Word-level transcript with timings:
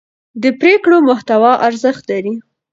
د 0.41 0.43
پرېکړو 0.61 0.97
محتوا 1.09 1.51
ارزښت 1.67 2.03
لري 2.11 2.33